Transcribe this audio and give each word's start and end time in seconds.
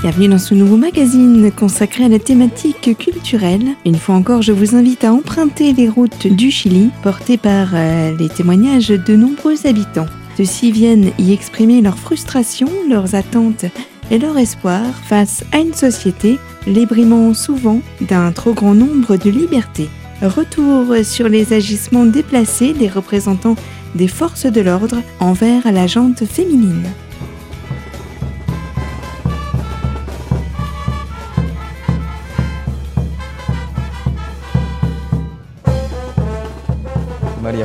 Bienvenue 0.00 0.28
dans 0.28 0.38
ce 0.38 0.54
nouveau 0.54 0.76
magazine 0.76 1.50
consacré 1.50 2.04
à 2.04 2.08
la 2.08 2.20
thématique 2.20 2.96
culturelle. 2.96 3.74
Une 3.84 3.96
fois 3.96 4.14
encore, 4.14 4.42
je 4.42 4.52
vous 4.52 4.76
invite 4.76 5.02
à 5.02 5.12
emprunter 5.12 5.72
les 5.72 5.88
routes 5.88 6.28
du 6.28 6.52
Chili, 6.52 6.90
portées 7.02 7.36
par 7.36 7.70
euh, 7.74 8.16
les 8.16 8.28
témoignages 8.28 8.90
de 8.90 9.16
nombreux 9.16 9.66
habitants. 9.66 10.06
Ceux-ci 10.36 10.70
viennent 10.70 11.10
y 11.18 11.32
exprimer 11.32 11.80
leur 11.80 11.98
frustration, 11.98 12.68
leurs 12.88 13.16
attentes 13.16 13.64
et 14.12 14.20
leur 14.20 14.38
espoir 14.38 14.84
face 15.02 15.42
à 15.50 15.58
une 15.58 15.74
société 15.74 16.38
les 16.68 16.86
brimant 16.86 17.34
souvent 17.34 17.80
d'un 18.00 18.30
trop 18.30 18.52
grand 18.52 18.74
nombre 18.74 19.16
de 19.16 19.30
libertés. 19.30 19.90
Retour 20.22 20.94
sur 21.02 21.28
les 21.28 21.52
agissements 21.52 22.06
déplacés 22.06 22.72
des 22.72 22.88
représentants 22.88 23.56
des 23.96 24.08
forces 24.08 24.46
de 24.46 24.60
l'ordre 24.60 25.02
envers 25.18 25.72
la 25.72 25.88
jante 25.88 26.24
féminine. 26.24 26.86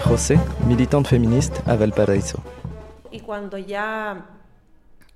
José, 0.04 0.38
militante 0.68 1.08
féministe 1.08 1.62
à 1.66 1.76
Valparaíso. 1.76 2.38
Y 3.12 3.22
cuando 3.22 3.58
ya 3.58 4.26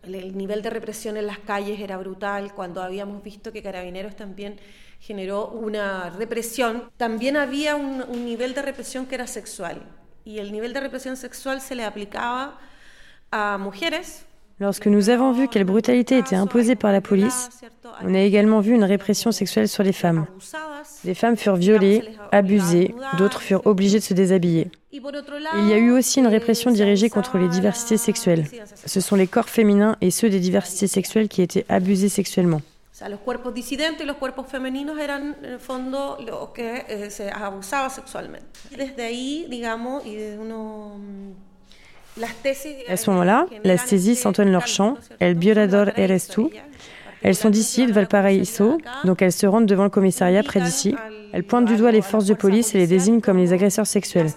el 0.04 0.38
nivel 0.38 0.62
de 0.62 0.70
represión 0.70 1.18
en 1.18 1.28
las 1.28 1.40
calles 1.40 1.80
era 1.80 1.98
brutal, 1.98 2.54
cuando 2.54 2.82
habíamos 2.82 3.22
visto 3.22 3.52
que 3.52 3.62
Carabineros 3.62 4.16
también 4.16 4.60
generó 5.00 5.50
una 5.50 6.10
represión, 6.10 6.90
también 6.96 7.36
había 7.36 7.76
un, 7.76 8.02
un 8.08 8.26
nivel 8.26 8.54
de 8.54 8.62
represión 8.62 9.06
que 9.06 9.16
era 9.16 9.28
sexual. 9.28 9.84
Y 10.24 10.40
el 10.40 10.52
nivel 10.52 10.74
de 10.74 10.80
represión 10.80 11.18
sexual 11.18 11.60
se 11.60 11.76
le 11.76 11.84
aplicaba 11.84 12.58
a 13.30 13.58
mujeres 13.58 14.26
Lorsque 14.60 14.88
nous 14.88 15.10
avons 15.10 15.34
vu 15.34 15.48
quelle 15.48 15.66
brutalité 15.66 16.18
était 16.18 16.36
imposée 16.36 16.76
par 16.76 16.92
la 16.92 17.00
police, 17.00 17.50
on 18.04 18.16
a 18.16 18.20
également 18.20 18.60
vu 18.60 18.74
une 18.74 18.84
répression 18.84 19.32
sexuelle 19.32 19.68
sur 19.68 19.84
les 19.84 19.94
femmes. 19.94 20.26
Les 21.04 21.14
femmes 21.14 21.38
furent 21.38 21.58
violées, 21.58 22.04
abusées, 22.32 22.96
d'autres 23.20 23.42
furent 23.42 23.66
obligées 23.68 24.00
de 24.00 24.04
se 24.04 24.16
déshabiller. 24.16 24.72
Il 24.92 25.68
y 25.68 25.74
a 25.74 25.78
eu 25.78 25.92
aussi 25.92 26.20
une 26.20 26.28
répression 26.28 26.72
dirigée 26.72 27.10
contre 27.10 27.38
les 27.38 27.48
diversités 27.48 27.98
sexuelles. 27.98 28.46
Ce 28.86 29.00
sont 29.00 29.16
les 29.16 29.28
corps 29.28 29.50
féminins 29.50 29.96
et 30.02 30.10
ceux 30.10 30.30
des 30.30 30.40
diversités 30.40 30.88
sexuelles 30.88 31.28
qui 31.28 31.44
étaient 31.44 31.66
abusés 31.70 32.10
sexuellement. 32.10 32.62
À 42.88 42.98
ce 42.98 43.10
moment-là, 43.10 43.48
las 43.64 43.86
tesis 43.86 44.26
entonnent 44.26 44.52
leur 44.52 44.68
chant 44.68 44.98
El 45.20 45.38
violador 45.38 45.90
eres 45.98 46.28
tú. 46.28 46.50
Elles 47.24 47.36
sont 47.36 47.50
d'ici, 47.50 47.86
de 47.88 47.92
Valparaíso, 47.92 48.78
donc 49.04 49.22
elles 49.22 49.32
se 49.32 49.48
rendent 49.48 49.66
devant 49.66 49.84
le 49.84 49.90
commissariat 49.90 50.44
près 50.44 50.62
d'ici. 50.62 50.96
Elles 51.34 51.44
pointent 51.44 51.66
du 51.66 51.76
doigt 51.76 51.92
les 51.92 52.02
forces 52.02 52.26
de 52.26 52.34
police 52.34 52.74
et 52.76 52.78
les 52.78 52.88
désignent 52.88 53.22
comme 53.22 53.38
les 53.38 53.54
agresseurs 53.54 53.88
sexuels. 53.88 54.30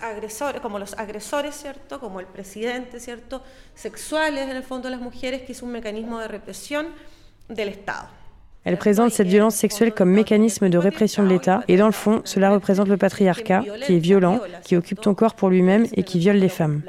Elle 8.65 8.77
présente 8.77 9.11
cette 9.13 9.27
violence 9.27 9.55
sexuelle 9.55 9.93
comme 9.93 10.11
mécanisme 10.11 10.69
de 10.69 10.77
répression 10.77 11.23
de 11.23 11.29
l'État, 11.29 11.63
et 11.67 11.77
dans 11.77 11.87
le 11.87 11.93
fond, 11.93 12.21
cela 12.25 12.51
représente 12.51 12.89
le 12.89 12.99
patriarcat, 12.99 13.65
qui 13.87 13.95
est 13.95 13.99
violent, 13.99 14.39
qui 14.65 14.77
occupe 14.77 15.01
ton 15.01 15.15
corps 15.15 15.35
pour 15.35 15.49
lui-même 15.49 15.87
et 15.95 16.03
qui 16.03 16.19
viole 16.19 16.37
les 16.37 16.51
femmes. 16.51 16.83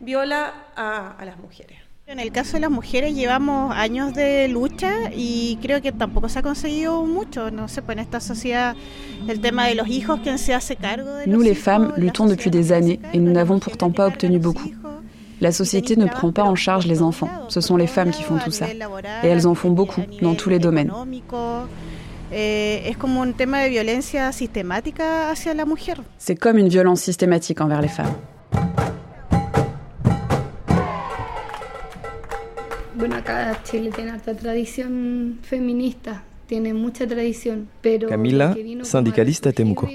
viola 0.00 0.52
a, 0.76 1.24
las 1.24 1.38
mujeres. 1.38 1.76
En 2.08 2.20
el 2.20 2.30
caso 2.30 2.52
de 2.56 2.60
las 2.60 2.70
mujeres 2.70 3.14
llevamos 3.14 3.74
años 3.74 4.14
de 4.14 4.46
lucha 4.46 5.10
y 5.12 5.58
creo 5.60 5.82
que 5.82 5.90
tampoco 5.90 6.28
se 6.28 6.38
ha 6.38 6.42
conseguido 6.42 7.04
mucho. 7.04 7.50
No 7.50 7.66
sé, 7.66 7.82
pues 7.82 7.96
en 7.96 8.04
esta 8.04 8.20
sociedad 8.20 8.76
el 9.26 9.40
tema 9.40 9.66
de 9.66 9.74
los 9.74 9.88
hijos, 9.88 10.20
quién 10.22 10.38
se 10.38 10.54
hace 10.54 10.76
cargo 10.76 11.10
de 11.10 11.26
Nous 11.26 11.42
les 11.42 11.56
femmes 11.56 11.92
luttons 11.96 12.26
depuis 12.26 12.50
des 12.50 12.70
années 12.70 13.00
et 13.12 13.18
nous 13.18 13.32
n'avons 13.32 13.58
pourtant 13.58 13.90
pas 13.90 14.06
obtenu 14.06 14.38
beaucoup. 14.38 14.70
La 15.40 15.52
société 15.52 15.96
ne 15.96 16.06
prend 16.06 16.32
pas 16.32 16.44
en 16.44 16.54
charge 16.54 16.86
les 16.86 17.02
enfants. 17.02 17.28
Ce 17.48 17.60
sont 17.60 17.76
les 17.76 17.86
femmes 17.86 18.10
qui 18.10 18.22
font 18.22 18.38
tout 18.38 18.50
ça. 18.50 18.66
Et 19.22 19.26
elles 19.26 19.46
en 19.46 19.54
font 19.54 19.70
beaucoup 19.70 20.02
dans 20.22 20.34
tous 20.34 20.48
les 20.48 20.58
domaines. 20.58 20.90
C'est 26.18 26.36
comme 26.36 26.58
une 26.58 26.68
violence 26.68 27.00
systématique 27.02 27.60
envers 27.60 27.82
les 27.82 27.88
femmes. 27.88 28.14
Camila, 38.08 38.54
syndicaliste 38.82 39.46
à 39.46 39.52
Temuco. 39.52 39.86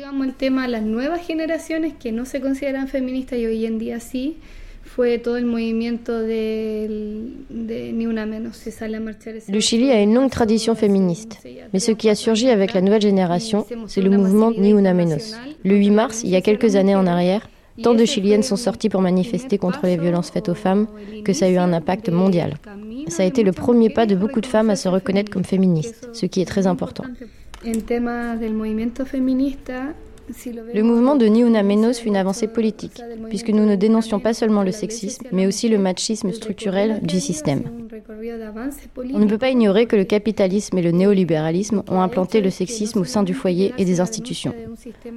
Le 9.49 9.59
Chili 9.59 9.91
a 9.91 10.01
une 10.01 10.13
longue 10.13 10.29
tradition 10.29 10.75
féministe, 10.75 11.37
mais 11.73 11.79
ce 11.79 11.91
qui 11.91 12.09
a 12.09 12.15
surgi 12.15 12.49
avec 12.49 12.73
la 12.73 12.81
nouvelle 12.81 13.01
génération, 13.01 13.65
c'est 13.87 14.01
le 14.01 14.09
mouvement 14.09 14.51
Ni 14.51 14.71
Una 14.71 14.93
Menos. 14.93 15.35
Le 15.63 15.75
8 15.75 15.89
mars, 15.91 16.21
il 16.23 16.29
y 16.29 16.35
a 16.35 16.41
quelques 16.41 16.75
années 16.75 16.95
en 16.95 17.07
arrière, 17.07 17.49
tant 17.81 17.93
de 17.93 18.05
Chiliennes 18.05 18.43
sont 18.43 18.57
sorties 18.57 18.89
pour 18.89 19.01
manifester 19.01 19.57
contre 19.57 19.85
les 19.85 19.97
violences 19.97 20.29
faites 20.29 20.49
aux 20.49 20.55
femmes 20.55 20.87
que 21.23 21.33
ça 21.33 21.45
a 21.45 21.49
eu 21.49 21.57
un 21.57 21.73
impact 21.73 22.09
mondial. 22.09 22.55
Ça 23.07 23.23
a 23.23 23.25
été 23.25 23.43
le 23.43 23.51
premier 23.51 23.89
pas 23.89 24.05
de 24.05 24.15
beaucoup 24.15 24.41
de 24.41 24.45
femmes 24.45 24.69
à 24.69 24.75
se 24.75 24.89
reconnaître 24.89 25.31
comme 25.31 25.45
féministes, 25.45 26.09
ce 26.13 26.25
qui 26.25 26.41
est 26.41 26.45
très 26.45 26.67
important. 26.67 27.05
Le 30.73 30.83
mouvement 30.83 31.15
de 31.15 31.25
Ni 31.25 31.41
Una 31.41 31.63
Menos 31.63 31.99
fut 31.99 32.07
une 32.07 32.15
avancée 32.15 32.47
politique, 32.47 33.01
puisque 33.29 33.49
nous 33.49 33.65
ne 33.65 33.75
dénoncions 33.75 34.19
pas 34.19 34.33
seulement 34.33 34.63
le 34.63 34.71
sexisme, 34.71 35.27
mais 35.31 35.47
aussi 35.47 35.67
le 35.69 35.77
machisme 35.77 36.31
structurel 36.31 37.01
du 37.01 37.19
système. 37.19 37.63
On 39.13 39.19
ne 39.19 39.25
peut 39.25 39.37
pas 39.37 39.49
ignorer 39.49 39.85
que 39.85 39.95
le 39.95 40.03
capitalisme 40.03 40.77
et 40.77 40.81
le 40.81 40.91
néolibéralisme 40.91 41.83
ont 41.87 42.01
implanté 42.01 42.41
le 42.41 42.49
sexisme 42.49 42.99
au 42.99 43.03
sein 43.03 43.23
du 43.23 43.33
foyer 43.33 43.73
et 43.77 43.85
des 43.85 43.99
institutions. 43.99 44.53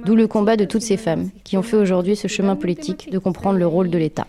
D'où 0.05 0.15
le 0.15 0.27
combat 0.27 0.57
de 0.57 0.65
toutes 0.65 0.81
ces 0.81 0.97
femmes 0.97 1.29
qui 1.43 1.57
ont 1.57 1.61
fait 1.63 1.77
aujourd'hui 1.77 2.15
ce 2.15 2.27
chemin 2.27 2.55
politique 2.55 3.09
de 3.11 3.19
comprendre 3.19 3.59
le 3.59 3.67
rôle 3.67 3.89
de 3.89 3.97
l'État. 3.97 4.27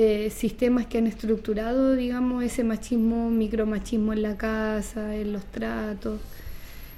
Eh, 0.00 0.30
sistemas 0.30 0.86
que 0.86 0.98
han 0.98 1.08
estructurado, 1.08 1.96
digamos, 1.96 2.44
ese 2.44 2.62
machismo, 2.62 3.30
micromachismo 3.30 4.12
en 4.12 4.22
la 4.22 4.36
casa, 4.36 5.16
en 5.16 5.32
los 5.32 5.44
tratos. 5.46 6.20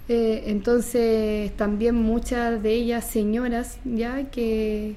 Eh, 0.06 0.43
entonces, 0.49 1.50
también 1.56 1.94
muchas 1.94 2.62
de 2.62 2.75
ellas 2.75 3.06
señoras, 3.06 3.78
ya 3.87 4.25
que 4.31 4.97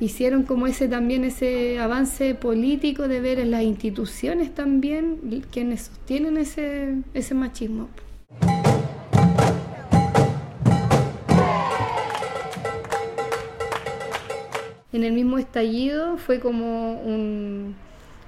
hicieron 0.00 0.42
como 0.42 0.66
ese 0.66 0.88
también 0.88 1.22
ese 1.22 1.78
avance 1.78 2.34
político 2.34 3.06
de 3.06 3.20
ver 3.20 3.38
en 3.38 3.52
las 3.52 3.62
instituciones 3.62 4.52
también 4.52 5.44
quienes 5.52 5.82
sostienen 5.82 6.38
ese, 6.38 6.96
ese 7.14 7.34
machismo. 7.34 7.88
En 14.98 15.04
el 15.04 15.12
mismo 15.12 15.38
estallido 15.38 16.18
fue 16.18 16.40
como 16.40 17.00
un, 17.02 17.74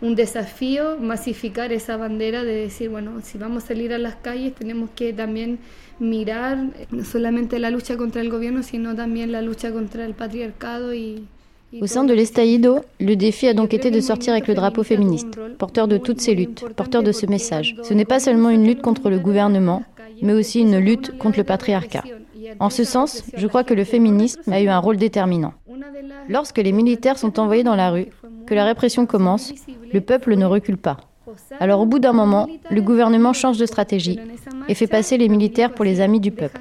un 0.00 0.14
desafío 0.14 0.97
masificar 0.98 1.72
esa 1.72 1.97
bandera 1.97 2.44
de 2.44 2.54
decir, 2.54 2.89
bueno, 2.89 3.21
si 3.22 3.39
vamos 3.39 3.65
a 3.65 3.66
salir 3.68 3.92
a 3.92 3.98
las 3.98 4.15
calles 4.15 4.54
tenemos 4.54 4.89
que 4.91 5.12
también 5.12 5.59
mirar 5.98 6.59
no 6.91 7.04
solamente 7.04 7.59
la 7.59 7.71
lucha 7.71 7.97
contra 7.97 8.22
el 8.22 8.30
gobierno, 8.30 8.62
sino 8.62 8.94
también 8.94 9.33
la 9.33 9.42
lucha 9.42 9.72
contra 9.72 10.06
el 10.06 10.15
patriarcado 10.15 10.94
y, 10.94 11.24
Au 11.80 11.86
sein 11.86 12.03
de 12.03 12.12
l'Estaïdo, 12.15 12.80
le 12.98 13.15
défi 13.15 13.47
a 13.47 13.54
donc 13.54 13.72
été 13.72 13.92
de 13.92 14.00
sortir 14.00 14.33
avec 14.33 14.48
le 14.48 14.54
drapeau 14.54 14.83
féministe, 14.83 15.39
porteur 15.56 15.86
de 15.86 15.98
toutes 15.98 16.21
ces 16.21 16.34
luttes, 16.34 16.65
porteur 16.74 17.04
de 17.04 17.12
ce 17.12 17.27
message. 17.27 17.77
Ce 17.84 17.94
n'est 17.94 18.04
pas 18.04 18.18
seulement 18.18 18.50
une 18.50 18.66
lutte 18.66 18.83
contre 18.83 19.09
le 19.09 19.21
gouvernement, 19.21 19.84
mais 20.21 20.33
aussi 20.33 20.62
une 20.62 20.78
lutte 20.78 21.16
contre 21.16 21.39
le 21.39 21.44
patriarcat. 21.44 22.03
En 22.59 22.71
ce 22.71 22.83
sens, 22.83 23.22
je 23.36 23.47
crois 23.47 23.62
que 23.62 23.74
le 23.74 23.84
féminisme 23.84 24.50
a 24.50 24.60
eu 24.60 24.66
un 24.66 24.78
rôle 24.78 24.97
déterminant. 24.97 25.54
Lorsque 26.28 26.58
les 26.58 26.72
militaires 26.72 27.18
sont 27.18 27.38
envoyés 27.38 27.62
dans 27.62 27.76
la 27.76 27.90
rue, 27.90 28.06
que 28.46 28.54
la 28.54 28.64
répression 28.64 29.06
commence, 29.06 29.52
le 29.92 30.00
peuple 30.00 30.36
ne 30.36 30.44
recule 30.44 30.78
pas. 30.78 30.98
Alors 31.60 31.80
au 31.80 31.86
bout 31.86 31.98
d'un 31.98 32.12
moment, 32.12 32.48
le 32.70 32.82
gouvernement 32.82 33.32
change 33.32 33.58
de 33.58 33.66
stratégie 33.66 34.18
et 34.68 34.74
fait 34.74 34.86
passer 34.86 35.16
les 35.16 35.28
militaires 35.28 35.72
pour 35.72 35.84
les 35.84 36.00
amis 36.00 36.20
du 36.20 36.30
peuple. 36.30 36.60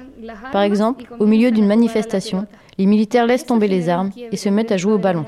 Par 0.52 0.62
exemple, 0.62 1.04
au 1.18 1.26
milieu 1.26 1.50
d'une 1.50 1.66
manifestation, 1.66 2.46
les 2.78 2.86
militaires 2.86 3.26
laissent 3.26 3.44
tomber 3.44 3.68
les 3.68 3.88
armes 3.88 4.10
et 4.16 4.36
se 4.36 4.48
mettent 4.48 4.72
à 4.72 4.76
jouer 4.76 4.94
au 4.94 4.98
ballon. 4.98 5.26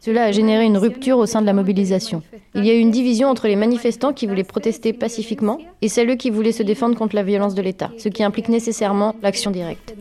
Cela 0.00 0.24
a 0.24 0.32
généré 0.32 0.64
une 0.64 0.78
rupture 0.78 1.18
au 1.18 1.26
sein 1.26 1.40
de 1.40 1.46
la 1.46 1.52
mobilisation. 1.52 2.22
Il 2.54 2.64
y 2.64 2.70
a 2.70 2.74
eu 2.74 2.78
une 2.78 2.90
division 2.90 3.28
entre 3.28 3.46
les 3.46 3.56
manifestants 3.56 4.12
qui 4.12 4.26
voulaient 4.26 4.44
protester 4.44 4.92
pacifiquement 4.92 5.58
et 5.82 5.88
celles 5.88 6.16
qui 6.16 6.30
voulaient 6.30 6.52
se 6.52 6.62
défendre 6.62 6.96
contre 6.96 7.14
la 7.14 7.22
violence 7.22 7.54
de 7.54 7.62
l'État, 7.62 7.90
ce 7.98 8.08
qui 8.08 8.24
implique 8.24 8.48
nécessairement 8.48 9.14
l'action 9.22 9.50
directe. 9.50 9.94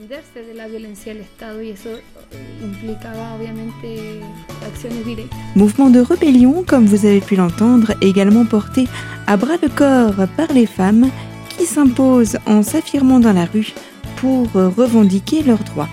Mouvement 5.55 5.89
de 5.89 5.99
rébellion, 5.99 6.63
comme 6.65 6.85
vous 6.85 7.05
avez 7.05 7.21
pu 7.21 7.35
l'entendre, 7.35 7.93
également 8.01 8.45
porté 8.45 8.87
à 9.27 9.37
bras 9.37 9.57
le 9.61 9.69
corps 9.69 10.27
par 10.35 10.51
les 10.53 10.65
femmes 10.65 11.09
qui 11.49 11.65
s'imposent 11.65 12.37
en 12.45 12.63
s'affirmant 12.63 13.19
dans 13.19 13.33
la 13.33 13.45
rue 13.45 13.73
pour 14.17 14.51
revendiquer 14.53 15.43
leurs 15.43 15.63
droits. 15.63 15.89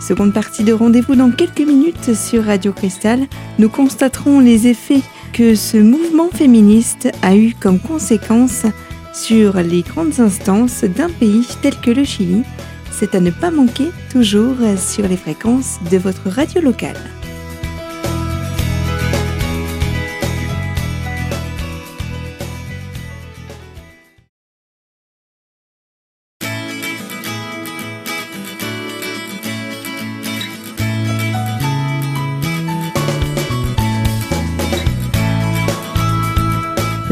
Seconde 0.00 0.32
partie 0.32 0.64
de 0.64 0.72
rendez-vous 0.72 1.16
dans 1.16 1.30
quelques 1.30 1.60
minutes 1.60 2.14
sur 2.14 2.44
Radio 2.44 2.72
Cristal. 2.72 3.26
Nous 3.58 3.68
constaterons 3.68 4.40
les 4.40 4.66
effets 4.66 5.02
que 5.32 5.54
ce 5.54 5.76
mouvement 5.76 6.28
féministe 6.28 7.10
a 7.22 7.36
eu 7.36 7.54
comme 7.58 7.80
conséquence 7.80 8.64
sur 9.12 9.56
les 9.56 9.82
grandes 9.82 10.20
instances 10.20 10.84
d'un 10.84 11.08
pays 11.08 11.46
tel 11.62 11.74
que 11.80 11.90
le 11.90 12.04
Chili. 12.04 12.42
C'est 12.90 13.14
à 13.14 13.20
ne 13.20 13.30
pas 13.30 13.50
manquer 13.50 13.90
toujours 14.10 14.56
sur 14.76 15.06
les 15.06 15.16
fréquences 15.16 15.78
de 15.90 15.98
votre 15.98 16.28
radio 16.28 16.60
locale. 16.60 16.96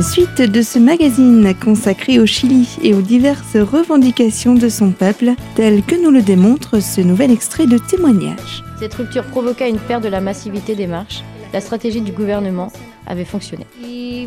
Suite 0.03 0.43
de 0.43 0.61
ce 0.61 0.79
magazine 0.79 1.55
consacré 1.55 2.21
au 2.21 2.27
Chili 2.27 2.69
et 2.83 2.93
aux 2.93 3.01
diverses 3.01 3.57
revendications 3.57 4.55
de 4.55 4.69
son 4.69 4.91
peuple, 4.93 5.31
tel 5.55 5.83
que 5.83 5.95
nous 5.95 6.11
le 6.11 6.21
démontre 6.21 6.81
ce 6.81 7.01
nouvel 7.01 7.31
extrait 7.31 7.67
de 7.67 7.79
témoignage. 7.79 8.63
Cette 8.79 8.93
rupture 8.93 9.25
provoqua 9.25 9.67
une 9.69 9.79
perte 9.79 10.05
de 10.05 10.09
la 10.09 10.21
massivité 10.21 10.75
des 10.75 10.87
marches. 10.87 11.23
La 11.55 11.63
stratégie 11.63 12.03
du 12.03 12.13
gouvernement 12.13 12.71
avait 13.07 13.25
fonctionné. 13.25 13.65
Et 13.83 14.27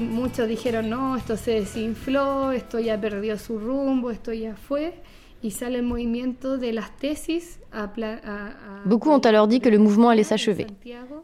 Beaucoup 8.86 9.10
ont 9.10 9.20
alors 9.20 9.48
dit 9.48 9.62
que 9.62 9.70
le 9.70 9.78
mouvement 9.78 10.10
allait 10.10 10.24
s'achever, 10.24 10.68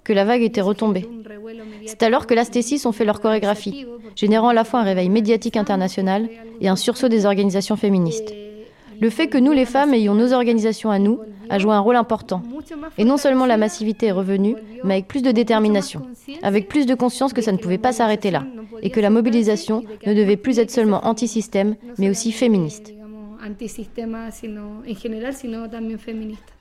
que 0.04 0.14
la 0.14 0.24
vague 0.24 0.42
était 0.42 0.62
retombée. 0.62 1.08
C'est 1.86 2.04
alors 2.04 2.26
que 2.26 2.34
l'Astésis 2.34 2.86
ont 2.86 2.94
fait 2.94 3.06
leur 3.06 3.20
chorégraphie, 3.20 3.86
générant 4.16 4.50
à 4.50 4.54
la 4.54 4.64
fois 4.64 4.80
un 4.80 4.84
réveil 4.84 5.10
médiatique 5.10 5.58
international 5.58 6.30
et 6.62 6.70
un 6.70 6.76
sursaut 6.78 7.10
des 7.10 7.26
organisations 7.26 7.76
féministes. 7.76 8.34
Le 9.02 9.10
fait 9.10 9.28
que 9.28 9.38
nous, 9.38 9.52
les 9.52 9.66
femmes, 9.66 9.94
ayons 9.94 10.16
nos 10.16 10.32
organisations 10.32 10.90
à 10.90 11.00
nous, 11.00 11.20
a 11.50 11.60
joué 11.60 11.74
un 11.74 11.80
rôle 11.80 11.98
important. 11.98 12.42
Et 12.98 13.04
non 13.04 13.18
seulement 13.18 13.46
la 13.46 13.58
massivité 13.58 14.08
est 14.08 14.12
revenue, 14.14 14.56
mais 14.86 14.96
avec 14.96 15.08
plus 15.10 15.22
de 15.22 15.32
détermination, 15.32 16.04
avec 16.42 16.70
plus 16.70 16.86
de 16.86 16.96
conscience 16.96 17.34
que 17.34 17.42
ça 17.42 17.52
ne 17.52 17.58
pouvait 17.58 17.78
pas 17.78 17.92
s'arrêter 17.92 18.32
là, 18.32 18.46
et 18.82 18.90
que 18.90 19.02
la 19.02 19.10
mobilisation 19.10 19.84
ne 20.06 20.14
devait 20.14 20.38
plus 20.38 20.60
être 20.60 20.72
seulement 20.72 21.06
anti-système, 21.06 21.76
mais 21.98 22.10
aussi 22.10 22.32
féministe 22.32 22.94
antisistema 23.45 24.31
sino, 24.31 24.83
en 24.86 24.95
general, 24.95 25.36
sino 25.36 25.69
también 25.69 26.00
feminista. 26.00 26.53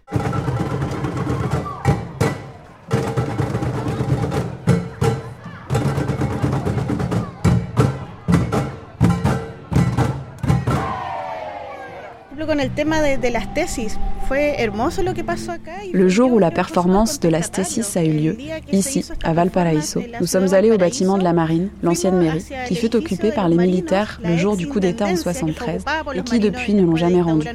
Le 15.92 16.08
jour 16.08 16.32
où 16.32 16.38
la 16.38 16.50
performance 16.50 17.20
de 17.20 17.28
la 17.28 17.42
stésis 17.42 17.96
a 17.96 18.04
eu 18.04 18.12
lieu, 18.12 18.36
ici, 18.72 19.04
à 19.22 19.32
Valparaiso, 19.32 20.02
nous 20.20 20.26
sommes 20.26 20.52
allés 20.54 20.70
au 20.70 20.78
bâtiment 20.78 21.18
de 21.18 21.24
la 21.24 21.32
marine, 21.32 21.68
l'ancienne 21.82 22.18
mairie, 22.18 22.44
qui 22.66 22.74
fut 22.76 22.94
occupée 22.96 23.32
par 23.32 23.48
les 23.48 23.56
militaires 23.56 24.20
le 24.24 24.36
jour 24.36 24.56
du 24.56 24.68
coup 24.68 24.80
d'État 24.80 25.06
en 25.06 25.16
73 25.16 25.84
et 26.14 26.22
qui 26.22 26.38
depuis 26.38 26.74
ne 26.74 26.82
l'ont 26.82 26.96
jamais 26.96 27.22
rendu. 27.22 27.46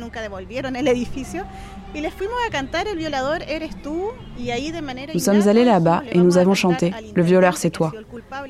Nous 5.13 5.19
sommes 5.19 5.47
allés 5.47 5.65
là-bas 5.65 6.03
et 6.11 6.17
nous 6.19 6.37
avons 6.37 6.53
chanté 6.53 6.93
Le 7.15 7.23
violeur 7.23 7.57
c'est 7.57 7.69
toi. 7.71 7.91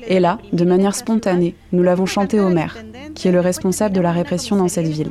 Et 0.06 0.20
là, 0.20 0.38
de 0.52 0.64
manière 0.64 0.94
spontanée, 0.94 1.54
nous 1.72 1.82
l'avons 1.82 2.06
chanté 2.06 2.38
au 2.40 2.48
maire, 2.48 2.76
qui 3.14 3.28
est 3.28 3.32
le 3.32 3.40
responsable 3.40 3.94
de 3.94 4.00
la 4.00 4.12
répression 4.12 4.56
dans 4.56 4.68
cette 4.68 4.86
ville. 4.86 5.10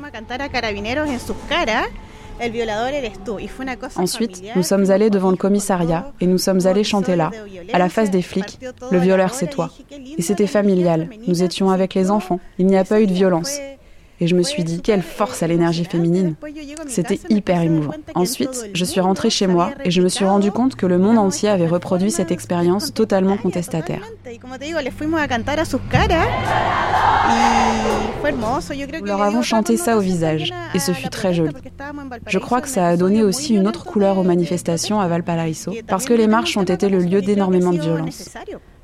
Ensuite, 3.96 4.44
nous 4.56 4.64
sommes 4.64 4.92
allés 4.92 5.10
devant 5.10 5.32
le 5.32 5.36
commissariat 5.38 6.14
et 6.22 6.28
nous 6.28 6.38
sommes 6.38 6.66
allés 6.68 6.84
chanter 6.86 7.16
là, 7.16 7.32
à 7.74 7.80
la 7.80 7.90
face 7.90 8.12
des 8.12 8.22
flics, 8.22 8.60
Le 8.92 9.00
violeur 9.00 9.34
c'est 9.34 9.50
toi. 9.50 9.72
Et 10.18 10.22
c'était 10.22 10.48
familial, 10.48 11.10
nous 11.28 11.44
étions 11.44 11.70
avec 11.70 11.96
les 11.96 12.12
enfants, 12.12 12.40
il 12.58 12.68
n'y 12.68 12.78
a 12.78 12.86
pas 12.86 13.02
eu 13.02 13.08
de 13.08 13.14
violence. 13.14 13.60
Et 14.22 14.28
je 14.28 14.36
me 14.36 14.44
suis 14.44 14.64
dit, 14.64 14.82
quelle 14.82 15.02
force 15.02 15.44
à 15.44 15.48
l'énergie 15.48 15.86
féminine. 15.86 16.36
C'était 16.88 17.20
hyper 17.30 17.62
émouvant. 17.62 17.94
Ensuite, 18.16 18.70
je 18.74 18.86
suis 18.86 19.00
rentrée 19.00 19.30
chez 19.30 19.48
moi 19.48 19.72
et 19.84 19.92
je 19.92 20.02
me 20.02 20.10
suis 20.10 20.26
rendu 20.26 20.52
compte 20.52 20.76
que 20.76 20.86
le 20.86 20.98
monde 20.98 21.18
entier 21.18 21.50
avait 21.50 21.68
reproduit 21.68 22.12
cette 22.12 22.32
expérience 22.32 22.94
totalement 22.94 23.38
contestataire. 23.38 24.02
Nous 29.00 29.06
leur 29.06 29.22
avons 29.22 29.42
chanté 29.42 29.78
ça 29.78 29.98
au 29.98 30.02
visage 30.02 30.54
et 30.74 30.80
ce 30.80 30.92
fut 30.92 31.10
très 31.10 31.34
joli. 31.34 31.54
Je 32.28 32.40
crois 32.40 32.62
que 32.62 32.68
ça 32.68 32.88
a 32.88 32.98
donné 32.98 33.24
aussi 33.24 33.56
une 33.56 33.68
autre 33.68 33.86
couleur 33.86 34.18
aux 34.18 34.24
manifestations 34.24 35.00
à 35.00 35.08
Valparaiso 35.08 35.74
parce 35.88 36.06
que 36.06 36.14
les 36.14 36.28
marches 36.28 36.58
ont 36.58 36.64
été 36.64 36.90
le 36.90 37.00
lieu 37.00 37.22
d'énormément 37.22 37.72
de 37.72 37.80
violence. 37.80 38.30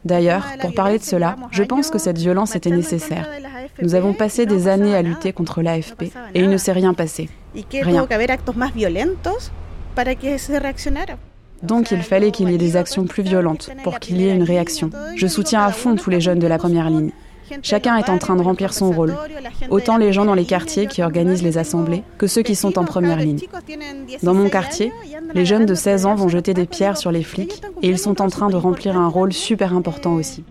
D'ailleurs, 0.05 0.45
pour 0.61 0.73
parler 0.73 0.99
de 0.99 1.03
cela, 1.03 1.35
je 1.51 1.63
pense 1.63 1.89
que 1.89 1.97
cette 1.97 2.17
violence 2.17 2.55
était 2.55 2.69
nécessaire. 2.69 3.27
Nous 3.81 3.95
avons 3.95 4.13
passé 4.13 4.45
des 4.45 4.67
années 4.67 4.95
à 4.95 5.01
lutter 5.01 5.33
contre 5.33 5.61
l'AFP 5.61 6.03
et 6.33 6.39
il 6.39 6.49
ne 6.49 6.57
s'est 6.57 6.71
rien 6.71 6.93
passé. 6.93 7.29
Rien. 7.71 8.07
Donc 11.63 11.91
il 11.91 12.03
fallait 12.03 12.31
qu'il 12.31 12.49
y 12.49 12.53
ait 12.53 12.57
des 12.57 12.75
actions 12.75 13.05
plus 13.05 13.23
violentes 13.23 13.71
pour 13.83 13.99
qu'il 13.99 14.21
y 14.21 14.27
ait 14.27 14.35
une 14.35 14.43
réaction. 14.43 14.91
Je 15.15 15.27
soutiens 15.27 15.63
à 15.63 15.71
fond 15.71 15.95
tous 15.95 16.09
les 16.09 16.21
jeunes 16.21 16.39
de 16.39 16.47
la 16.47 16.57
première 16.57 16.89
ligne. 16.89 17.11
Chacun 17.61 17.97
est 17.97 18.09
en 18.09 18.17
train 18.17 18.35
de 18.35 18.41
remplir 18.41 18.73
son 18.73 18.91
rôle, 18.91 19.15
autant 19.69 19.97
les 19.97 20.13
gens 20.13 20.25
dans 20.25 20.33
les 20.33 20.45
quartiers 20.45 20.87
qui 20.87 21.01
organisent 21.01 21.43
les 21.43 21.57
assemblées 21.57 22.03
que 22.17 22.27
ceux 22.27 22.41
qui 22.41 22.55
sont 22.55 22.77
en 22.77 22.85
première 22.85 23.17
ligne. 23.17 23.39
Dans 24.23 24.33
mon 24.33 24.49
quartier, 24.49 24.91
les 25.33 25.45
jeunes 25.45 25.65
de 25.65 25.75
16 25.75 26.05
ans 26.05 26.15
vont 26.15 26.29
jeter 26.29 26.53
des 26.53 26.65
pierres 26.65 26.97
sur 26.97 27.11
les 27.11 27.23
flics 27.23 27.61
et 27.81 27.89
ils 27.89 27.99
sont 27.99 28.21
en 28.21 28.29
train 28.29 28.49
de 28.49 28.55
remplir 28.55 28.97
un 28.97 29.07
rôle 29.07 29.33
super 29.33 29.73
important 29.73 30.13
aussi. 30.13 30.43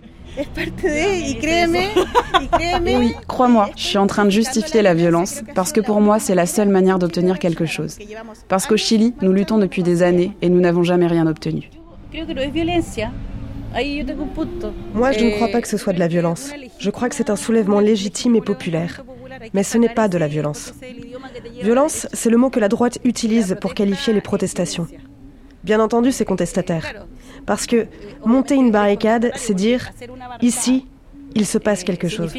Et 2.60 2.96
oui, 2.96 3.14
crois-moi, 3.28 3.70
je 3.76 3.82
suis 3.82 3.98
en 3.98 4.06
train 4.06 4.24
de 4.24 4.30
justifier 4.30 4.82
la 4.82 4.94
violence 4.94 5.42
parce 5.54 5.72
que 5.72 5.80
pour 5.80 6.00
moi, 6.00 6.18
c'est 6.18 6.34
la 6.34 6.46
seule 6.46 6.68
manière 6.68 6.98
d'obtenir 6.98 7.38
quelque 7.38 7.66
chose. 7.66 7.98
Parce 8.48 8.66
qu'au 8.66 8.76
Chili, 8.76 9.14
nous 9.22 9.32
luttons 9.32 9.58
depuis 9.58 9.82
des 9.82 10.02
années 10.02 10.32
et 10.42 10.48
nous 10.48 10.60
n'avons 10.60 10.82
jamais 10.82 11.06
rien 11.06 11.26
obtenu. 11.26 11.70
Moi, 14.94 15.12
je 15.12 15.24
ne 15.24 15.30
crois 15.30 15.48
pas 15.48 15.60
que 15.60 15.68
ce 15.68 15.76
soit 15.76 15.92
de 15.92 15.98
la 15.98 16.08
violence. 16.08 16.52
Je 16.78 16.90
crois 16.90 17.08
que 17.08 17.14
c'est 17.14 17.30
un 17.30 17.36
soulèvement 17.36 17.80
légitime 17.80 18.36
et 18.36 18.40
populaire. 18.40 19.04
Mais 19.52 19.62
ce 19.62 19.78
n'est 19.78 19.88
pas 19.88 20.08
de 20.08 20.18
la 20.18 20.28
violence. 20.28 20.74
Violence, 21.62 22.06
c'est 22.12 22.30
le 22.30 22.36
mot 22.36 22.50
que 22.50 22.60
la 22.60 22.68
droite 22.68 22.98
utilise 23.04 23.56
pour 23.60 23.74
qualifier 23.74 24.12
les 24.12 24.20
protestations. 24.20 24.86
Bien 25.64 25.80
entendu, 25.80 26.12
c'est 26.12 26.24
contestataire. 26.24 27.06
Parce 27.46 27.66
que 27.66 27.86
monter 28.24 28.54
une 28.54 28.70
barricade, 28.70 29.32
c'est 29.34 29.54
dire 29.54 29.90
ici, 30.40 30.86
il 31.34 31.46
se 31.46 31.58
passe 31.58 31.84
quelque 31.84 32.08
chose. 32.08 32.32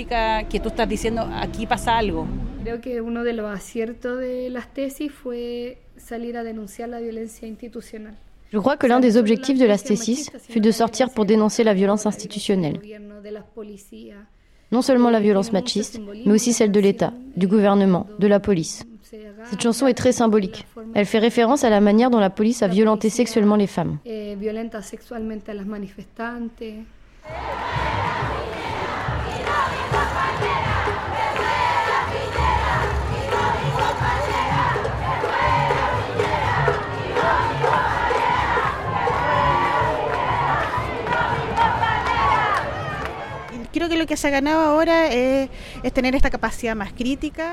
Je 8.55 8.59
crois 8.61 8.77
que 8.77 8.87
l'un 8.87 9.01
des 9.01 9.17
objectifs 9.17 9.59
de 9.59 9.65
la 9.65 9.77
stésis 9.77 10.31
fut 10.47 10.61
de 10.61 10.71
sortir 10.71 11.09
pour 11.09 11.25
dénoncer 11.25 11.65
la 11.65 11.73
violence 11.73 12.05
institutionnelle. 12.05 12.79
Non 14.71 14.81
seulement 14.81 15.09
la 15.09 15.19
violence 15.19 15.51
machiste, 15.51 15.99
mais 16.25 16.31
aussi 16.31 16.53
celle 16.53 16.71
de 16.71 16.79
l'État, 16.79 17.11
du 17.35 17.49
gouvernement, 17.49 18.07
de 18.17 18.27
la 18.27 18.39
police. 18.39 18.85
Cette 19.43 19.61
chanson 19.61 19.87
est 19.87 19.93
très 19.93 20.13
symbolique. 20.13 20.65
Elle 20.93 21.05
fait 21.05 21.19
référence 21.19 21.65
à 21.65 21.69
la 21.69 21.81
manière 21.81 22.09
dont 22.09 22.21
la 22.21 22.29
police 22.29 22.63
a 22.63 22.69
violenté 22.69 23.09
sexuellement 23.09 23.57
les 23.57 23.67
femmes. 23.67 23.97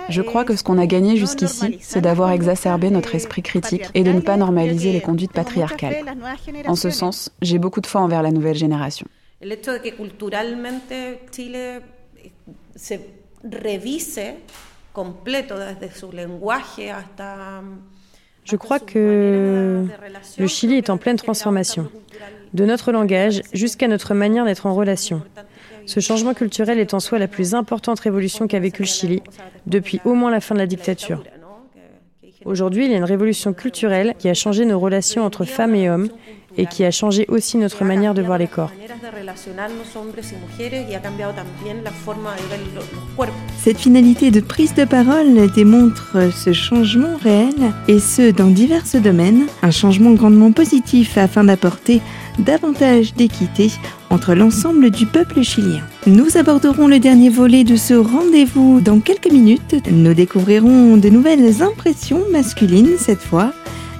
Je 0.08 0.22
crois 0.22 0.44
que 0.44 0.56
ce 0.56 0.62
qu'on 0.62 0.78
a 0.78 0.86
gagné 0.86 1.16
jusqu'ici, 1.16 1.78
c'est 1.80 2.00
d'avoir 2.00 2.30
exacerbé 2.30 2.90
notre 2.90 3.14
esprit 3.14 3.42
critique 3.42 3.84
et 3.94 4.02
de 4.04 4.12
ne 4.12 4.20
pas 4.20 4.36
normaliser 4.36 4.92
les 4.92 5.00
conduites 5.00 5.32
patriarcales. 5.32 6.04
En 6.66 6.76
ce 6.76 6.90
sens, 6.90 7.30
j'ai 7.42 7.58
beaucoup 7.58 7.80
de 7.80 7.86
foi 7.86 8.00
envers 8.00 8.22
la 8.22 8.30
nouvelle 8.30 8.56
génération. 8.56 9.06
El 9.40 9.50
hecho 9.50 9.72
de 9.72 9.78
que 9.78 9.90
culturalmente 9.96 10.94
Chile 11.32 11.80
se 12.76 12.94
revise 13.42 14.36
completo 14.92 15.58
desde 15.58 15.90
su 15.92 16.12
lenguaje 16.12 16.92
hasta 16.92 17.60
je 18.44 18.56
crois 18.56 18.80
que 18.80 19.86
le 20.38 20.46
Chili 20.48 20.74
est 20.74 20.90
en 20.90 20.96
pleine 20.96 21.16
transformation, 21.16 21.88
de 22.54 22.64
notre 22.64 22.90
langage 22.90 23.42
jusqu'à 23.52 23.86
notre 23.86 24.14
manière 24.14 24.44
d'être 24.44 24.66
en 24.66 24.74
relation. 24.74 25.22
Ce 25.86 26.00
changement 26.00 26.34
culturel 26.34 26.78
est 26.78 26.94
en 26.94 27.00
soi 27.00 27.18
la 27.18 27.28
plus 27.28 27.54
importante 27.54 28.00
révolution 28.00 28.46
qu'a 28.46 28.60
vécu 28.60 28.82
le 28.82 28.88
Chili 28.88 29.22
depuis 29.66 30.00
au 30.04 30.14
moins 30.14 30.30
la 30.30 30.40
fin 30.40 30.54
de 30.54 30.60
la 30.60 30.66
dictature. 30.66 31.22
Aujourd'hui, 32.44 32.86
il 32.86 32.90
y 32.90 32.94
a 32.94 32.98
une 32.98 33.04
révolution 33.04 33.52
culturelle 33.52 34.14
qui 34.18 34.28
a 34.28 34.34
changé 34.34 34.64
nos 34.64 34.78
relations 34.78 35.24
entre 35.24 35.44
femmes 35.44 35.74
et 35.74 35.88
hommes 35.88 36.08
et 36.56 36.66
qui 36.66 36.84
a 36.84 36.90
changé 36.90 37.26
aussi 37.28 37.56
notre 37.56 37.84
manière 37.84 38.14
de 38.14 38.22
voir 38.22 38.38
les 38.38 38.46
corps. 38.46 38.72
Cette 43.58 43.78
finalité 43.78 44.30
de 44.30 44.40
prise 44.40 44.74
de 44.74 44.84
parole 44.84 45.50
démontre 45.54 46.30
ce 46.32 46.52
changement 46.52 47.16
réel 47.22 47.54
et 47.88 47.98
ce 47.98 48.30
dans 48.30 48.48
divers 48.48 48.84
domaines, 49.02 49.46
un 49.62 49.70
changement 49.70 50.12
grandement 50.12 50.52
positif 50.52 51.16
afin 51.18 51.44
d'apporter 51.44 52.00
davantage 52.38 53.14
d'équité 53.14 53.70
entre 54.10 54.34
l'ensemble 54.34 54.90
du 54.90 55.06
peuple 55.06 55.42
chilien. 55.42 55.82
Nous 56.06 56.36
aborderons 56.36 56.86
le 56.86 56.98
dernier 56.98 57.30
volet 57.30 57.64
de 57.64 57.76
ce 57.76 57.94
rendez-vous 57.94 58.80
dans 58.80 59.00
quelques 59.00 59.30
minutes. 59.30 59.76
Nous 59.90 60.14
découvrirons 60.14 60.96
de 60.96 61.08
nouvelles 61.08 61.62
impressions 61.62 62.22
masculines 62.30 62.96
cette 62.98 63.20
fois 63.20 63.52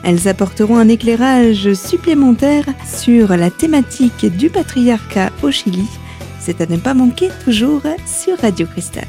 elles 0.05 0.29
apporteront 0.29 0.77
un 0.77 0.89
éclairage 0.89 1.73
supplémentaire 1.75 2.65
sur 2.87 3.37
la 3.37 3.51
thématique 3.51 4.27
du 4.27 4.51
patriarcat 4.51 5.31
au 5.43 5.51
Chili. 5.51 5.87
C'est 6.41 6.61
à 6.61 6.67
ne 6.67 6.77
pas 6.77 6.95
manquer 6.95 7.29
toujours 7.45 7.83
sur 8.07 8.39
Radio 8.39 8.67
Cristal. 8.67 9.07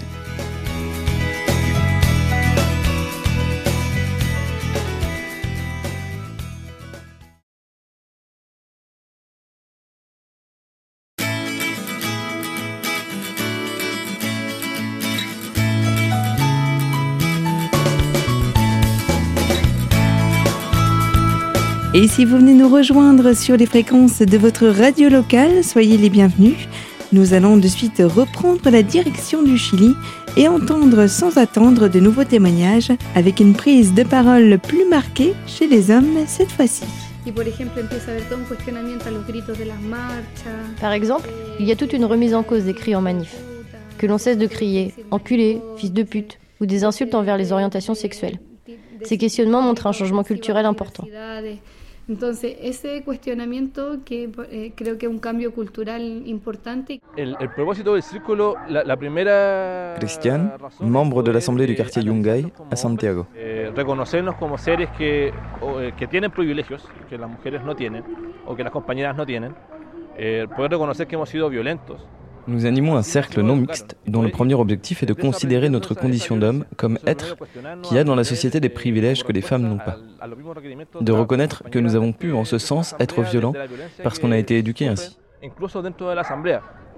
Et 21.95 22.07
si 22.07 22.25
vous 22.25 22.37
venez 22.37 22.55
nous 22.55 22.69
rejoindre 22.69 23.33
sur 23.33 23.55
les 23.55 23.67
fréquences 23.67 24.17
de 24.17 24.37
votre 24.39 24.65
radio 24.65 25.09
locale, 25.09 25.63
soyez 25.63 25.95
les 25.95 26.09
bienvenus. 26.09 26.67
Nous 27.11 27.35
allons 27.35 27.55
de 27.55 27.67
suite 27.67 28.01
reprendre 28.03 28.67
la 28.71 28.81
direction 28.81 29.43
du 29.43 29.59
Chili 29.59 29.93
et 30.35 30.47
entendre 30.47 31.05
sans 31.05 31.37
attendre 31.37 31.89
de 31.89 31.99
nouveaux 31.99 32.23
témoignages 32.23 32.91
avec 33.13 33.39
une 33.39 33.53
prise 33.53 33.93
de 33.93 34.01
parole 34.01 34.57
plus 34.57 34.89
marquée 34.89 35.35
chez 35.45 35.67
les 35.67 35.91
hommes 35.91 36.17
cette 36.25 36.51
fois-ci. 36.51 36.83
Par 40.81 40.91
exemple, 40.93 41.29
il 41.59 41.67
y 41.67 41.71
a 41.71 41.75
toute 41.75 41.93
une 41.93 42.05
remise 42.05 42.33
en 42.33 42.41
cause 42.41 42.63
des 42.63 42.73
cris 42.73 42.95
en 42.95 43.01
manif. 43.01 43.35
Que 43.99 44.07
l'on 44.07 44.17
cesse 44.17 44.39
de 44.39 44.47
crier 44.47 44.95
enculé, 45.11 45.61
fils 45.77 45.93
de 45.93 46.01
pute 46.01 46.39
ou 46.59 46.65
des 46.65 46.85
insultes 46.85 47.13
envers 47.13 47.37
les 47.37 47.51
orientations 47.51 47.93
sexuelles. 47.93 48.39
Ces 49.03 49.19
questionnements 49.19 49.61
montrent 49.61 49.85
un 49.85 49.91
changement 49.91 50.23
culturel 50.23 50.65
important. 50.65 51.05
Entonces, 52.09 52.57
ese 52.61 53.01
cuestionamiento 53.03 53.99
que 54.03 54.29
eh, 54.51 54.73
creo 54.75 54.97
que 54.97 55.05
es 55.05 55.11
un 55.11 55.19
cambio 55.19 55.53
cultural 55.53 56.01
importante. 56.25 56.99
El, 57.15 57.37
el 57.39 57.49
propósito 57.51 57.93
del 57.93 58.03
círculo, 58.03 58.55
la, 58.67 58.83
la 58.83 58.97
primera. 58.97 59.95
Cristian, 59.97 60.53
membre 60.81 61.23
de 61.23 61.33
l'Assemblée 61.33 61.67
du 61.67 61.75
quartier 61.75 62.03
Yungay 62.03 62.51
a 62.69 62.75
Santiago. 62.75 63.27
Eh, 63.35 63.71
reconocernos 63.75 64.35
como 64.35 64.57
seres 64.57 64.89
que, 64.97 65.31
o, 65.61 65.79
eh, 65.79 65.93
que 65.97 66.07
tienen 66.07 66.31
privilegios 66.31 66.87
que 67.09 67.17
las 67.17 67.29
mujeres 67.29 67.63
no 67.63 67.75
tienen 67.75 68.03
o 68.45 68.55
que 68.55 68.63
las 68.63 68.71
compañeras 68.73 69.15
no 69.15 69.25
tienen. 69.25 69.55
Eh, 70.17 70.47
poder 70.55 70.71
reconocer 70.71 71.07
que 71.07 71.15
hemos 71.15 71.29
sido 71.29 71.49
violentos, 71.49 72.05
Nous 72.47 72.65
animons 72.65 72.95
un 72.95 73.03
cercle 73.03 73.41
non 73.41 73.55
mixte 73.55 73.95
dont 74.07 74.21
le 74.21 74.29
premier 74.29 74.53
objectif 74.53 75.01
est 75.03 75.05
de 75.05 75.13
considérer 75.13 75.69
notre 75.69 75.93
condition 75.93 76.35
d'homme 76.35 76.65
comme 76.75 76.99
être 77.07 77.37
qui 77.83 77.97
a 77.97 78.03
dans 78.03 78.15
la 78.15 78.23
société 78.23 78.59
des 78.59 78.69
privilèges 78.69 79.23
que 79.23 79.31
les 79.31 79.41
femmes 79.41 79.63
n'ont 79.63 79.77
pas. 79.77 79.97
De 80.99 81.11
reconnaître 81.11 81.63
que 81.69 81.79
nous 81.79 81.95
avons 81.95 82.11
pu 82.11 82.33
en 82.33 82.43
ce 82.43 82.57
sens 82.57 82.95
être 82.99 83.21
violents 83.21 83.53
parce 84.03 84.19
qu'on 84.19 84.31
a 84.31 84.37
été 84.37 84.57
éduqués 84.57 84.87
ainsi. 84.87 85.17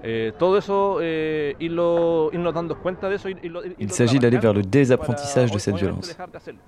Eh, 0.04 0.32
eh, 1.00 1.52
Il 3.78 3.92
s'agit 3.92 4.18
d'aller 4.18 4.38
vers 4.38 4.52
le 4.52 4.62
désapprentissage 4.62 5.50
de 5.50 5.58
cette 5.58 5.76
violence, 5.76 6.16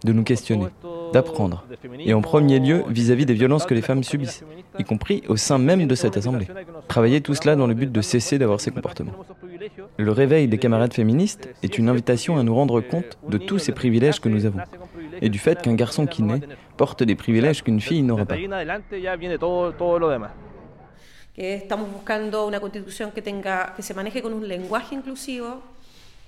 de 0.04 0.12
nous 0.12 0.24
questionner, 0.24 0.66
d'apprendre, 1.12 1.64
et 1.98 2.14
en 2.14 2.20
premier 2.20 2.58
lieu 2.58 2.84
vis-à-vis 2.88 3.26
des 3.26 3.34
violences 3.34 3.66
que 3.66 3.74
les 3.74 3.82
femmes 3.82 4.02
subissent, 4.02 4.44
y 4.78 4.84
compris 4.84 5.22
au 5.28 5.36
sein 5.36 5.58
même 5.58 5.86
de 5.86 5.94
cette 5.94 6.16
Assemblée. 6.16 6.48
Travailler 6.88 7.20
tout 7.20 7.34
cela 7.34 7.54
dans 7.54 7.66
le 7.66 7.74
but 7.74 7.92
de 7.92 8.00
cesser 8.00 8.38
d'avoir 8.38 8.60
ces 8.60 8.70
comportements. 8.70 9.12
Le 9.96 10.12
réveil 10.12 10.48
des 10.48 10.58
camarades 10.58 10.94
féministes 10.94 11.48
est 11.62 11.78
une 11.78 11.88
invitation 11.88 12.38
à 12.38 12.42
nous 12.42 12.54
rendre 12.54 12.80
compte 12.80 13.18
de 13.28 13.38
tous 13.38 13.58
ces 13.58 13.72
privilèges 13.72 14.20
que 14.20 14.28
nous 14.28 14.46
avons, 14.46 14.60
et 15.20 15.28
du 15.28 15.38
fait 15.38 15.60
qu'un 15.60 15.74
garçon 15.74 16.06
qui 16.06 16.22
naît 16.22 16.40
porte 16.76 17.02
des 17.02 17.14
privilèges 17.14 17.62
qu'une 17.62 17.80
fille 17.80 18.02
n'aura 18.02 18.24
pas. 18.24 18.36
Que 21.38 21.54
estamos 21.54 21.88
buscando 21.92 22.48
una 22.48 22.58
constitución 22.58 23.12
que 23.12 23.22
tenga 23.22 23.72
que 23.76 23.82
se 23.84 23.94
maneje 23.94 24.20
con 24.22 24.32
un 24.32 24.48
lenguaje 24.48 24.96
inclusivo, 24.96 25.62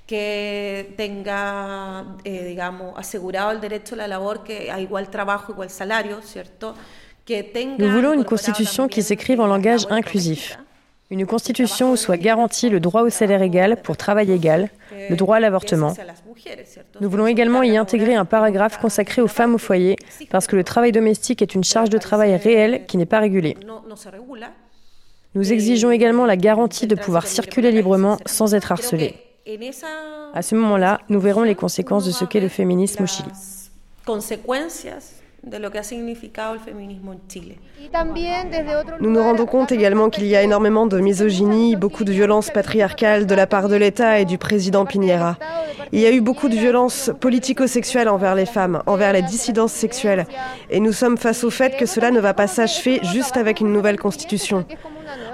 que 0.06 0.94
tenga, 0.96 2.04
eh, 2.22 2.44
digamos, 2.44 2.96
asegurado 2.96 3.50
el 3.50 3.60
derecho 3.60 3.96
a 3.96 3.98
la 3.98 4.06
labor, 4.06 4.44
que 4.44 4.70
a 4.70 4.78
igual 4.78 5.10
trabajo, 5.10 5.50
igual 5.50 5.68
salario, 5.68 6.22
¿cierto? 6.22 6.76
Que 7.24 7.42
tenga 7.42 7.84
Nous 7.84 7.90
voulons 7.90 8.12
une 8.12 8.24
constitution 8.24 8.86
qui 8.86 9.02
s'écrive 9.02 9.40
en 9.40 9.48
langage 9.48 9.84
inclusif. 9.90 10.56
Une 11.10 11.26
constitution 11.26 11.90
où 11.90 11.96
soit 11.96 12.16
garanti 12.16 12.70
le 12.70 12.78
droit 12.78 13.02
au 13.02 13.10
salaire 13.10 13.42
égal 13.42 13.82
pour 13.82 13.96
travail 13.96 14.30
égal, 14.30 14.70
le 14.92 15.16
droit 15.16 15.38
à 15.38 15.40
l'avortement. 15.40 15.92
Nous 17.00 17.10
voulons 17.10 17.26
également 17.26 17.64
y 17.64 17.76
intégrer 17.76 18.14
un 18.14 18.24
paragraphe 18.24 18.78
consacré 18.78 19.20
aux 19.20 19.26
femmes 19.26 19.56
au 19.56 19.58
foyer, 19.58 19.96
parce 20.30 20.46
que 20.46 20.54
le 20.54 20.62
travail 20.62 20.92
domestique 20.92 21.42
est 21.42 21.56
une 21.56 21.64
charge 21.64 21.90
de 21.90 21.98
travail 21.98 22.36
réelle 22.36 22.86
qui 22.86 22.96
n'est 22.96 23.06
pas 23.06 23.18
régulée. 23.18 23.56
Nous 25.34 25.52
exigeons 25.52 25.92
également 25.92 26.26
la 26.26 26.36
garantie 26.36 26.88
de 26.88 26.96
pouvoir 26.96 27.26
circuler 27.26 27.70
librement 27.70 28.18
sans 28.26 28.54
être 28.54 28.72
harcelé. 28.72 29.14
À 30.34 30.42
ce 30.42 30.54
moment-là, 30.56 31.00
nous 31.08 31.20
verrons 31.20 31.42
les 31.42 31.54
conséquences 31.54 32.04
de 32.04 32.10
ce 32.10 32.24
qu'est 32.24 32.40
le 32.40 32.48
féminisme 32.48 33.04
au 33.04 33.06
Chili. 33.06 33.30
Nous 39.00 39.10
nous 39.10 39.22
rendons 39.22 39.46
compte 39.46 39.72
également 39.72 40.10
qu'il 40.10 40.26
y 40.26 40.36
a 40.36 40.42
énormément 40.42 40.86
de 40.86 41.00
misogynie, 41.00 41.76
beaucoup 41.76 42.04
de 42.04 42.12
violence 42.12 42.50
patriarcale 42.50 43.26
de 43.26 43.34
la 43.34 43.46
part 43.46 43.68
de 43.68 43.76
l'État 43.76 44.20
et 44.20 44.26
du 44.26 44.36
président 44.36 44.84
Piñera. 44.84 45.38
Il 45.92 46.00
y 46.00 46.06
a 46.06 46.12
eu 46.12 46.20
beaucoup 46.20 46.48
de 46.48 46.56
violences 46.56 47.10
politico-sexuelles 47.20 48.08
envers 48.08 48.34
les 48.34 48.46
femmes, 48.46 48.82
envers 48.86 49.12
les 49.12 49.22
dissidences 49.22 49.72
sexuelles. 49.72 50.26
Et 50.68 50.78
nous 50.78 50.92
sommes 50.92 51.16
face 51.16 51.42
au 51.42 51.50
fait 51.50 51.76
que 51.76 51.86
cela 51.86 52.10
ne 52.10 52.20
va 52.20 52.34
pas 52.34 52.46
s'achever 52.46 53.00
juste 53.02 53.36
avec 53.36 53.60
une 53.60 53.72
nouvelle 53.72 53.98
constitution. 53.98 54.66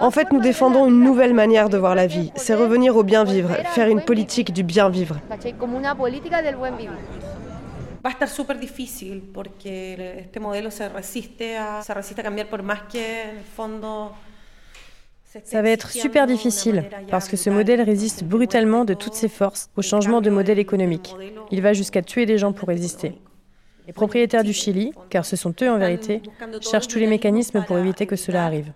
En 0.01 0.11
fait, 0.11 0.33
nous 0.33 0.41
défendons 0.41 0.87
une 0.87 1.01
nouvelle 1.01 1.35
manière 1.35 1.69
de 1.69 1.79
voir 1.79 1.95
la 1.95 2.07
vie. 2.07 2.33
C'est 2.37 2.55
revenir 2.55 2.97
au 2.97 3.03
bien 3.03 3.25
vivre, 3.25 3.51
faire 3.73 3.89
une 3.89 4.01
politique 4.01 4.53
du 4.53 4.63
bien 4.63 4.89
vivre. 4.89 5.17
Va 8.07 8.11
a 8.11 8.13
estar 8.13 8.29
súper 8.29 8.59
difícil 8.61 9.21
porque 9.35 10.21
este 10.27 10.39
modelo 10.39 10.71
se 10.71 10.89
resiste 10.89 11.57
a, 11.57 11.83
se 11.83 11.93
resiste 11.93 12.21
a 12.21 12.25
cambiar 12.25 12.49
por 12.49 12.63
más 12.63 12.83
que 12.83 13.23
en 13.31 13.39
el 13.39 13.45
fondo 13.45 14.15
Ça 15.45 15.61
va 15.61 15.69
être 15.69 15.91
super 15.91 16.27
difficile 16.27 16.89
parce 17.11 17.29
que 17.29 17.37
ce 17.37 17.51
modèle 17.51 17.83
résiste 17.83 18.25
brutalement 18.25 18.87
de 18.87 18.95
toutes 18.95 19.13
ses 19.13 19.29
forces 19.29 19.69
au 19.77 19.83
changement 19.83 20.23
de 20.23 20.31
modèle 20.31 20.59
économique. 20.59 21.15
Il 21.51 21.61
va 21.61 21.75
jusqu'à 21.75 22.01
tuer 22.01 22.25
des 22.25 22.39
gens 22.39 22.53
pour 22.55 22.69
résister. 22.69 23.21
Les 23.87 23.93
propriétaires 23.93 24.45
du 24.45 24.55
Chili, 24.55 24.93
car 25.11 25.27
ce 25.27 25.37
sont 25.37 25.55
eux 25.61 25.71
en 25.71 25.77
vérité, 25.77 26.23
cherchent 26.63 26.89
tous 26.89 26.99
les 26.99 27.07
mécanismes 27.07 27.63
pour 27.67 27.77
éviter 27.77 28.07
que 28.07 28.17
cela 28.17 28.47
arrive. 28.47 28.73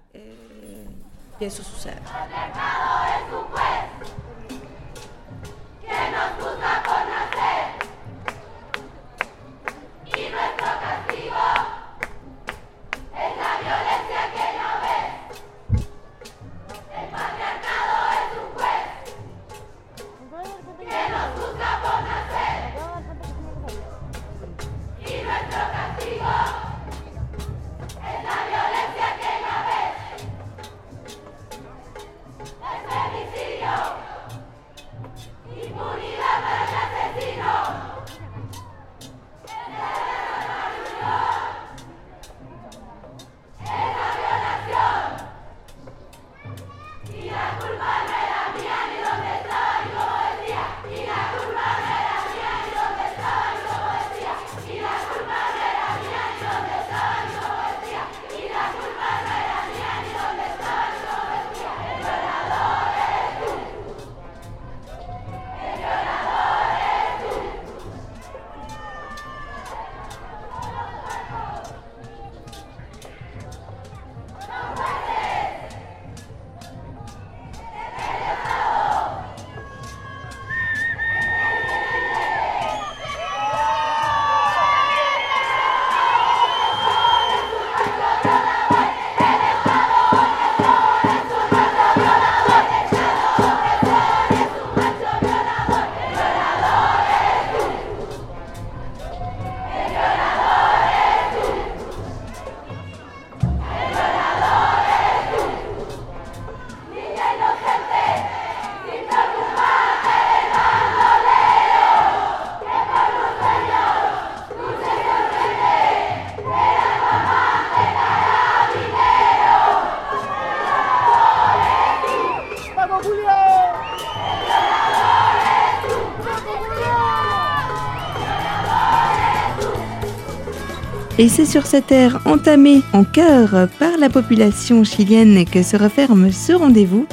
Et 131.20 131.28
c'est 131.28 131.44
sur 131.44 131.66
cette 131.66 131.92
ère 131.92 132.22
entamée 132.24 132.80
en 132.94 133.04
cœur 133.04 133.68
par 133.78 133.98
la 133.98 134.08
population 134.08 134.84
chilienne 134.84 135.44
que 135.44 135.62
se 135.62 135.76
referme 135.76 136.32
ce 136.32 136.54
rendez-vous. 136.54 137.06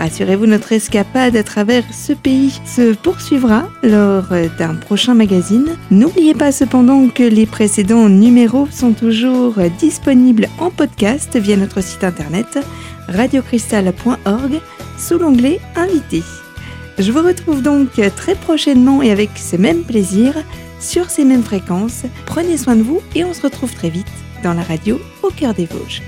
Rassurez-vous, 0.00 0.46
notre 0.46 0.72
escapade 0.72 1.36
à 1.36 1.44
travers 1.44 1.84
ce 1.92 2.12
pays 2.12 2.60
se 2.66 2.92
poursuivra 2.92 3.68
lors 3.84 4.26
d'un 4.58 4.74
prochain 4.74 5.14
magazine. 5.14 5.76
N'oubliez 5.92 6.34
pas 6.34 6.50
cependant 6.50 7.06
que 7.08 7.22
les 7.22 7.46
précédents 7.46 8.08
numéros 8.08 8.66
sont 8.68 8.94
toujours 8.94 9.54
disponibles 9.78 10.48
en 10.58 10.70
podcast 10.70 11.36
via 11.36 11.56
notre 11.56 11.84
site 11.84 12.02
internet 12.02 12.58
radiocristal.org 13.06 14.60
sous 14.98 15.18
l'onglet 15.18 15.60
Invité. 15.76 16.24
Je 16.98 17.12
vous 17.12 17.22
retrouve 17.22 17.62
donc 17.62 17.90
très 18.16 18.34
prochainement 18.34 19.02
et 19.02 19.12
avec 19.12 19.30
ce 19.36 19.54
même 19.54 19.84
plaisir 19.84 20.34
sur 20.82 21.10
ces 21.10 21.24
mêmes 21.24 21.44
fréquences. 21.44 22.04
Prenez 22.26 22.56
soin 22.56 22.76
de 22.76 22.82
vous 22.82 23.00
et 23.14 23.24
on 23.24 23.32
se 23.32 23.42
retrouve 23.42 23.72
très 23.74 23.90
vite 23.90 24.06
dans 24.42 24.54
la 24.54 24.62
radio 24.62 25.00
au 25.22 25.30
cœur 25.30 25.54
des 25.54 25.66
Vosges. 25.66 26.02